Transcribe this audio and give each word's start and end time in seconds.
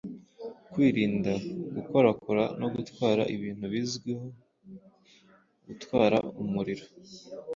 kwirinda 0.71 1.33
gukorakora 1.75 2.43
no 2.59 2.67
gutwara 2.75 3.23
ibintu 3.35 3.65
bizwiho 3.73 4.27
gutwara 5.67 6.17
umuriro 6.41 6.85